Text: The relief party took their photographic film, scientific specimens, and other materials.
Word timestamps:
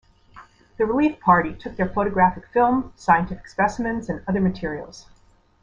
The 0.77 0.87
relief 0.87 1.19
party 1.19 1.53
took 1.53 1.75
their 1.75 1.87
photographic 1.87 2.47
film, 2.47 2.91
scientific 2.95 3.47
specimens, 3.47 4.09
and 4.09 4.23
other 4.27 4.41
materials. 4.41 5.05